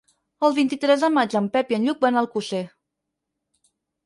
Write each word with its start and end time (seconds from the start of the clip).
El 0.47 0.53
vint-i-tres 0.59 1.03
de 1.05 1.09
maig 1.17 1.35
en 1.41 1.49
Pep 1.57 1.75
i 1.75 1.77
en 1.79 1.85
Lluc 1.89 2.01
van 2.07 2.19
a 2.19 2.25
Alcosser. 2.27 2.63